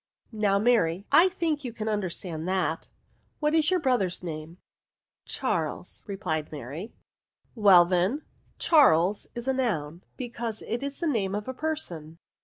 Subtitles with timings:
[0.31, 2.87] Now, Mary, I think you can understand that:
[3.39, 4.57] what is your brother's name?""
[5.37, 6.95] Charles," replied Mary,
[7.53, 8.23] Well then,
[8.57, 12.17] Charles is a noun, because it is the name of a person."